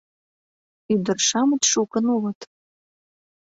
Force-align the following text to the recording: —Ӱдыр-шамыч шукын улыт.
—Ӱдыр-шамыч 0.93 1.63
шукын 1.71 2.05
улыт. 2.15 2.39